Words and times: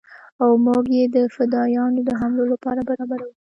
او 0.43 0.49
موږ 0.65 0.85
يې 0.97 1.03
د 1.15 1.17
فدايانو 1.35 1.99
د 2.07 2.09
حملو 2.19 2.43
لپاره 2.53 2.79
برابرو. 2.89 3.29